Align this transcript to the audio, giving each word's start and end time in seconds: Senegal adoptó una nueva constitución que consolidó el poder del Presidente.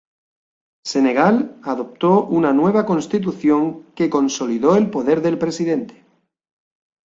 Senegal 0.83 1.59
adoptó 1.63 2.25
una 2.25 2.51
nueva 2.53 2.87
constitución 2.87 3.85
que 3.93 4.09
consolidó 4.09 4.75
el 4.75 4.89
poder 4.89 5.21
del 5.21 5.37
Presidente. 5.37 6.03